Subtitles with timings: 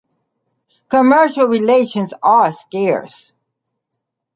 [0.89, 3.33] Commercial relations are scarce.